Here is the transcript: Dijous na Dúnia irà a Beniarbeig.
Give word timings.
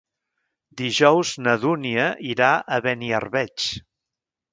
Dijous 0.79 1.33
na 1.47 1.53
Dúnia 1.65 2.07
irà 2.31 2.47
a 2.57 2.79
Beniarbeig. 2.87 3.67